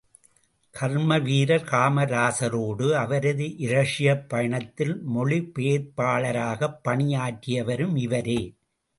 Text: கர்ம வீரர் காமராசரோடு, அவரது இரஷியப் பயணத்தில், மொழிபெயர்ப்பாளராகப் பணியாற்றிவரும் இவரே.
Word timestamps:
கர்ம 0.75 1.17
வீரர் 1.19 1.65
காமராசரோடு, 1.65 2.91
அவரது 2.93 3.43
இரஷியப் 3.59 4.27
பயணத்தில், 4.27 5.03
மொழிபெயர்ப்பாளராகப் 5.15 6.79
பணியாற்றிவரும் 6.87 7.95
இவரே. 7.97 8.39